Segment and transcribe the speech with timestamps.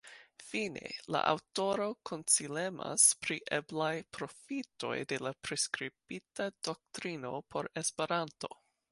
[0.43, 8.51] Fine, la aŭtoro konsilemas pri eblaj profitoj de la priskribita doktrino por Esperanto.